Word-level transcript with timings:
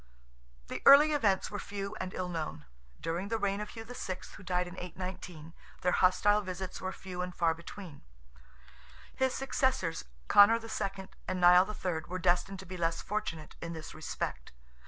The 0.67 0.81
early 0.87 1.11
events 1.11 1.51
are 1.51 1.59
few 1.59 1.93
and 1.97 2.11
ill 2.15 2.27
known. 2.27 2.65
During 2.99 3.27
the 3.27 3.37
reign 3.37 3.61
of 3.61 3.69
Hugh 3.69 3.83
VI., 3.85 4.17
who 4.35 4.41
died 4.41 4.67
in 4.67 4.73
819, 4.73 5.53
their 5.81 5.91
hostile 5.91 6.41
visits 6.41 6.81
were 6.81 6.91
few 6.91 7.21
and 7.21 7.35
far 7.35 7.53
between; 7.53 8.01
his 9.15 9.35
successors, 9.35 10.05
Conor 10.27 10.59
II. 10.59 11.07
and 11.27 11.39
Nial 11.39 11.69
III., 11.69 12.05
were 12.07 12.17
destined 12.17 12.57
to 12.61 12.65
be 12.65 12.77
less 12.77 12.99
fortunate 12.99 13.55
in 13.61 13.73
this 13.73 13.93
respect. 13.93 14.51